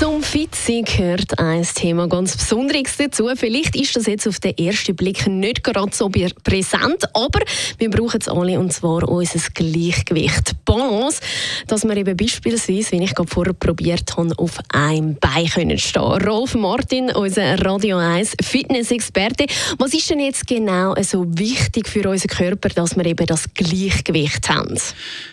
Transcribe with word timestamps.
Zum 0.00 0.22
Fitsein 0.22 0.86
gehört 0.86 1.38
ein 1.38 1.62
Thema 1.62 2.08
ganz 2.08 2.34
Besonderes 2.34 2.96
dazu. 2.96 3.28
Vielleicht 3.36 3.76
ist 3.76 3.94
das 3.94 4.06
jetzt 4.06 4.26
auf 4.26 4.40
den 4.40 4.56
ersten 4.56 4.96
Blick 4.96 5.26
nicht 5.26 5.62
gerade 5.62 5.90
so 5.92 6.08
präsent, 6.08 7.04
aber 7.12 7.40
wir 7.76 7.90
brauchen 7.90 8.18
es 8.18 8.26
alle 8.26 8.58
und 8.58 8.72
zwar 8.72 9.06
unser 9.06 9.40
Gleichgewicht. 9.52 10.52
Balance, 10.64 11.20
dass 11.66 11.84
wir 11.84 11.94
eben 11.94 12.16
beispielsweise, 12.16 12.92
wie 12.92 13.04
ich 13.04 13.14
gerade 13.14 13.28
vorher 13.28 13.52
probiert 13.52 14.16
habe, 14.16 14.32
auf 14.38 14.58
einem 14.72 15.16
Bein 15.16 15.48
können 15.48 15.76
stehen. 15.76 16.02
Rolf 16.02 16.54
Martin, 16.54 17.10
unser 17.10 17.62
Radio 17.62 17.98
1 17.98 18.36
Fitness-Experte. 18.40 19.44
Was 19.76 19.92
ist 19.92 20.08
denn 20.08 20.20
jetzt 20.20 20.46
genau 20.46 20.94
so 21.02 21.26
wichtig 21.28 21.86
für 21.86 22.08
unseren 22.08 22.28
Körper, 22.28 22.70
dass 22.70 22.96
wir 22.96 23.04
eben 23.04 23.26
das 23.26 23.52
Gleichgewicht 23.52 24.48
haben? 24.48 24.78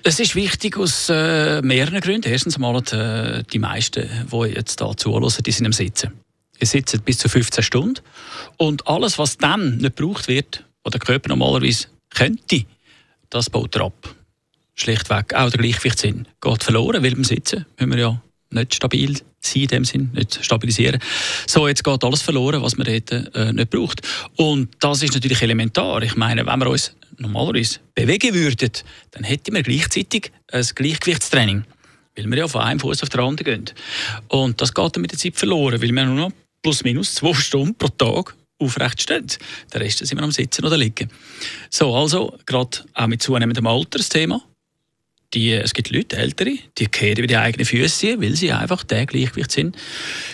Es 0.04 0.20
ist 0.20 0.36
wichtig 0.36 0.76
aus 0.76 1.08
äh, 1.10 1.62
mehreren 1.62 2.02
Gründen. 2.02 2.30
Erstens 2.30 2.58
mal 2.58 2.76
äh, 2.92 3.44
die 3.50 3.60
meisten, 3.60 4.10
die 4.30 4.57
jetzt 4.58 4.80
hier 4.80 4.98
zuhören, 4.98 5.32
die 5.46 5.52
sind 5.52 5.66
am 5.66 5.74
Sitzen. 5.74 6.12
Ihr 6.60 6.68
sitzt 6.68 7.06
bis 7.06 7.20
zu 7.20 7.30
15 7.30 7.64
Stunden 7.64 8.02
und 8.58 8.88
alles, 8.88 9.18
was 9.20 9.38
dann 9.38 9.78
nicht 9.78 9.96
gebraucht 9.96 10.28
wird, 10.28 10.66
was 10.84 10.92
der 10.92 11.00
Körper 11.00 11.30
normalerweise 11.30 11.88
könnte, 12.10 12.66
das 13.30 13.50
baut 13.50 13.76
er 13.76 13.84
ab. 13.84 14.16
Schlichtweg. 14.76 15.34
Auch 15.34 15.50
der 15.50 15.60
Gleichgewichtssinn 15.60 16.28
geht 16.42 16.64
verloren, 16.64 17.04
weil 17.04 17.12
beim 17.12 17.24
Sitzen 17.24 17.66
müssen 17.78 17.92
wir 17.92 17.98
ja 17.98 18.22
nicht 18.52 18.76
stabil 18.76 19.18
sein 19.40 19.62
in 19.64 19.68
dem 19.68 19.86
Sinn, 19.86 20.10
nicht 20.14 20.44
stabilisieren. 20.44 21.02
So, 21.48 21.68
jetzt 21.68 21.84
geht 21.84 22.04
alles 22.04 22.22
verloren, 22.22 22.62
was 22.62 22.78
man 22.78 22.88
dort 22.88 23.12
äh, 23.12 23.54
nicht 23.54 23.70
braucht. 23.70 24.02
Und 24.36 24.70
das 24.80 25.04
ist 25.04 25.14
natürlich 25.14 25.42
elementar. 25.42 26.02
Ich 26.04 26.16
meine, 26.16 26.46
wenn 26.46 26.60
wir 26.60 26.70
uns 26.70 26.96
normalerweise 27.18 27.80
bewegen 27.96 28.34
würden, 28.34 28.72
dann 29.12 29.24
hätten 29.24 29.56
wir 29.56 29.64
gleichzeitig 29.64 30.32
ein 30.52 30.66
Gleichgewichtstraining 30.76 31.66
weil 32.18 32.26
wir 32.26 32.38
ja 32.38 32.48
von 32.48 32.62
einem 32.62 32.80
Fuß 32.80 33.04
auf 33.04 33.10
den 33.10 33.22
anderen 33.22 33.46
gehen. 33.46 33.66
Und 34.28 34.60
das 34.60 34.74
geht 34.74 34.96
dann 34.96 35.02
mit 35.02 35.12
der 35.12 35.20
Zeit 35.20 35.36
verloren, 35.36 35.82
weil 35.82 35.92
wir 35.92 36.06
nur 36.06 36.16
noch 36.16 36.32
plus 36.62 36.84
minus 36.84 37.16
zwei 37.16 37.34
Stunden 37.34 37.76
pro 37.76 37.88
Tag 37.88 38.36
aufrecht 38.60 39.02
stehen. 39.02 39.28
Der 39.72 39.82
Rest 39.82 40.00
sind 40.00 40.18
wir 40.18 40.24
am 40.24 40.32
Sitzen 40.32 40.66
oder 40.66 40.78
Liegen. 40.78 41.10
So, 41.70 41.96
also, 41.96 42.38
gerade 42.46 42.80
auch 42.94 43.08
mit 43.08 43.22
zunehmendem 43.22 43.68
Alter 43.68 44.00
das 44.00 44.10
Thema. 44.10 44.42
Die, 45.34 45.52
es 45.52 45.74
gibt 45.74 45.90
Leute, 45.92 46.16
Ältere, 46.16 46.58
die 46.78 46.88
kehren 46.88 47.18
über 47.18 47.28
die 47.28 47.36
eigenen 47.36 47.66
Füße, 47.66 48.22
weil 48.22 48.36
sie 48.36 48.52
einfach 48.52 48.84
der 48.86 49.06
Gleichgewicht 49.06 49.52
sind. 49.52 49.76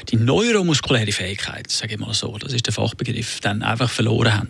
Die 0.09 0.17
neuromuskuläre 0.17 1.11
Fähigkeit, 1.11 1.69
sage 1.71 1.95
ich 1.95 1.99
mal 1.99 2.13
so, 2.13 2.37
das 2.37 2.53
ist 2.53 2.67
der 2.67 2.73
Fachbegriff, 2.73 3.39
dann 3.39 3.63
einfach 3.63 3.89
verloren 3.89 4.33
haben. 4.33 4.49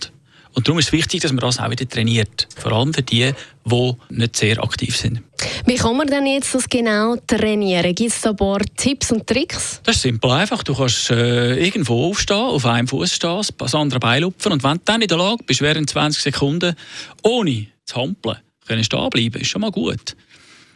Und 0.53 0.67
darum 0.67 0.79
ist 0.79 0.87
es 0.87 0.91
wichtig, 0.91 1.21
dass 1.21 1.31
man 1.31 1.39
das 1.39 1.59
auch 1.59 1.71
wieder 1.71 1.87
trainiert. 1.87 2.47
Vor 2.57 2.73
allem 2.73 2.93
für 2.93 3.01
die, 3.01 3.33
die 3.65 3.93
nicht 4.09 4.35
sehr 4.35 4.61
aktiv 4.61 4.95
sind. 4.95 5.21
Wie 5.65 5.75
kann 5.75 5.95
man 5.95 6.07
denn 6.07 6.25
jetzt 6.25 6.53
das 6.53 6.67
genau 6.67 7.15
trainieren? 7.27 7.95
Gibt 7.95 8.11
es 8.11 8.21
da 8.21 8.31
ein 8.31 8.35
paar 8.35 8.59
Tipps 8.75 9.11
und 9.11 9.25
Tricks? 9.25 9.81
Das 9.83 9.95
ist 9.95 10.01
simpel 10.01 10.31
einfach. 10.31 10.61
Du 10.63 10.75
kannst 10.75 11.09
äh, 11.09 11.55
irgendwo 11.55 12.09
aufstehen, 12.09 12.37
auf 12.37 12.65
einem 12.65 12.87
Fuß 12.87 13.13
stehen, 13.13 13.41
das 13.57 13.75
andere 13.75 13.99
Bein 13.99 14.23
lupfen 14.23 14.51
und 14.51 14.63
wenn 14.63 14.77
du 14.77 14.81
dann 14.85 15.01
in 15.01 15.07
der 15.07 15.17
Lage 15.17 15.43
bist, 15.45 15.61
während 15.61 15.89
20 15.89 16.21
Sekunden 16.21 16.75
ohne 17.23 17.67
zu 17.85 17.95
hampeln, 17.95 18.37
können 18.67 18.83
stehen 18.83 19.09
bleiben, 19.09 19.39
ist 19.39 19.47
schon 19.47 19.61
mal 19.61 19.71
gut. 19.71 20.15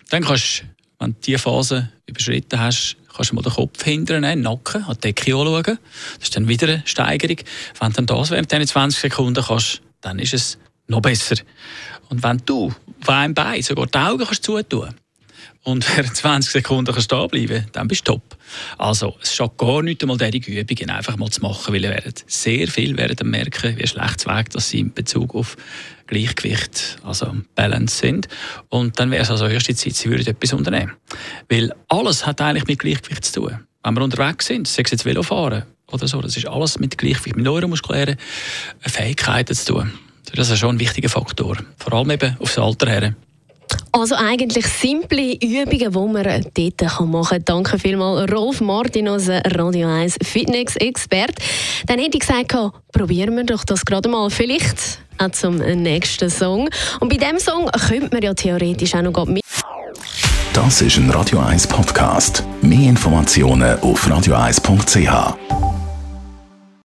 Dann 0.09 0.23
kannst 0.23 0.63
wenn 0.99 1.13
du 1.13 1.17
diese 1.25 1.37
Phase 1.37 1.91
überschritten 2.07 2.59
hast, 2.59 2.97
kannst 3.13 3.31
du 3.31 3.35
mal 3.35 3.41
den 3.41 3.53
Kopf 3.53 3.83
hinterher 3.83 4.21
nehmen, 4.21 4.41
Nacken, 4.41 4.83
an 4.83 4.95
die 4.95 5.13
Decke 5.13 5.35
anschauen. 5.35 5.63
Das 5.63 5.77
ist 6.21 6.35
dann 6.35 6.47
wieder 6.47 6.67
eine 6.67 6.83
Steigerung. 6.85 7.37
Wenn 7.79 7.89
du 7.91 7.95
dann 7.95 8.05
das 8.05 8.31
während 8.31 8.69
20 8.69 8.99
Sekunden 8.99 9.43
kannst, 9.43 9.81
dann 10.01 10.19
ist 10.19 10.33
es 10.33 10.57
noch 10.87 11.01
besser. 11.01 11.35
Und 12.09 12.23
wenn 12.23 12.41
du 12.45 12.73
auf 13.01 13.09
einem 13.09 13.33
Bein 13.33 13.61
sogar 13.61 13.87
die 13.87 13.97
Augen 13.97 14.25
kannst 14.25 14.43
zutun 14.43 14.95
und 15.63 15.85
während 15.97 16.15
20 16.15 16.51
Sekunden 16.51 16.91
kannst 16.91 17.05
stehen 17.05 17.27
bleiben, 17.27 17.65
dann 17.73 17.87
bist 17.87 18.07
du 18.07 18.13
top. 18.13 18.37
Also, 18.77 19.15
es 19.21 19.35
schadet 19.35 19.57
gar 19.57 19.83
nicht 19.83 20.01
einmal 20.01 20.17
diese 20.17 20.51
Übungen 20.51 20.89
einfach 20.89 21.17
mal 21.17 21.29
zu 21.29 21.41
machen, 21.41 21.73
weil 21.73 21.83
ihr 21.83 21.89
werdet 21.89 22.23
sehr 22.27 22.67
viel 22.67 22.97
werden 22.97 23.29
merken, 23.29 23.77
wie 23.77 23.87
schlecht 23.87 24.25
Weg 24.25 24.49
dass 24.51 24.69
sie 24.69 24.79
in 24.79 24.93
Bezug 24.93 25.35
auf 25.35 25.57
Gleichgewicht, 26.07 26.97
also 27.03 27.35
Balance 27.55 27.97
sind. 27.97 28.27
Und 28.69 28.97
dann 28.99 29.11
wäre 29.11 29.23
es 29.23 29.29
also 29.29 29.47
erste 29.47 29.75
Zeit, 29.75 29.95
sie 29.95 30.09
würden 30.09 30.25
etwas 30.25 30.53
unternehmen. 30.53 30.93
Weil 31.49 31.73
alles 31.89 32.25
hat 32.25 32.39
eigentlich 32.39 32.67
mit 32.67 32.79
Gleichgewicht 32.79 33.25
zu 33.25 33.41
tun. 33.41 33.59
Wenn 33.83 33.93
wir 33.93 34.03
unterwegs 34.03 34.45
sind, 34.45 34.67
sei 34.67 34.83
es 34.83 34.91
jetzt 34.91 35.05
Velofahren 35.05 35.63
oder 35.91 36.07
so, 36.07 36.21
das 36.21 36.37
ist 36.37 36.47
alles 36.47 36.79
mit 36.79 36.97
Gleichgewicht, 36.97 37.35
mit 37.35 37.45
neuromuskulären 37.45 38.17
Fähigkeiten 38.79 39.53
zu 39.53 39.73
tun. 39.73 39.93
Das 40.35 40.49
ist 40.49 40.59
schon 40.59 40.75
ein 40.75 40.79
wichtiger 40.79 41.09
Faktor. 41.09 41.57
Vor 41.77 41.93
allem 41.93 42.11
eben 42.11 42.37
aufs 42.39 42.57
Alter 42.57 42.89
her. 42.89 43.15
Also 43.91 44.15
eigentlich 44.15 44.65
simple 44.67 45.33
Übungen, 45.33 45.91
die 45.91 46.13
man 46.13 46.45
dort 46.53 46.99
machen 47.07 47.25
kann. 47.25 47.45
Danke 47.45 47.79
vielmals 47.79 48.31
Rolf 48.31 48.61
Martin, 48.61 49.09
unser 49.09 49.41
Radio 49.45 49.87
1 49.89 50.17
Fitness-Experte. 50.21 51.41
Dann 51.87 51.99
hätte 51.99 52.17
ich 52.17 52.27
gesagt, 52.27 52.55
probieren 52.91 53.35
wir 53.35 53.43
doch 53.43 53.63
das 53.63 53.85
gerade 53.85 54.07
mal. 54.09 54.29
Vielleicht 54.29 54.99
auch 55.17 55.31
zum 55.31 55.57
nächsten 55.57 56.29
Song. 56.29 56.69
Und 56.99 57.09
bei 57.09 57.17
diesem 57.17 57.39
Song 57.39 57.69
könnte 57.87 58.09
man 58.13 58.21
ja 58.21 58.33
theoretisch 58.33 58.93
auch 58.93 59.01
noch 59.01 59.25
mit. 59.25 59.43
Das 60.53 60.81
ist 60.81 60.97
ein 60.97 61.09
Radio 61.11 61.39
1 61.39 61.67
Podcast. 61.67 62.43
Mehr 62.61 62.89
Informationen 62.89 63.79
auf 63.79 64.07
radio1.ch. 64.07 65.76